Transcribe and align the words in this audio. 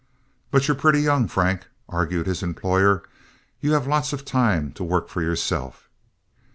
"But 0.49 0.67
you're 0.67 0.73
pretty 0.73 1.01
young, 1.01 1.27
Frank," 1.27 1.67
argued 1.87 2.25
his 2.25 2.41
employer. 2.41 3.03
"You 3.59 3.73
have 3.73 3.85
lots 3.85 4.13
of 4.13 4.25
time 4.25 4.71
to 4.71 4.83
work 4.83 5.09
for 5.09 5.21
yourself." 5.21 5.89